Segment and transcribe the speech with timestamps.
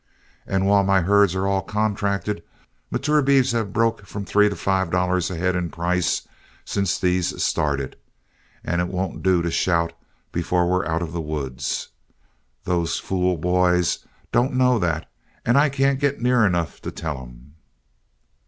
[0.47, 2.41] And while my herds are all contracted,
[2.89, 6.27] mature beeves have broke from three to five dollars a head in price
[6.65, 7.95] since these started,
[8.63, 9.93] and it won't do to shout
[10.31, 11.89] before we're out of the woods.
[12.63, 13.99] Those fool boys
[14.31, 15.07] don't know that,
[15.45, 17.53] and I can't get near enough to tell them."